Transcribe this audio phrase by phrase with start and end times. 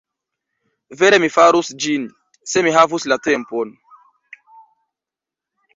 [1.01, 2.07] Vere mi farus ĝin,
[2.55, 3.79] se mi havus la tempon.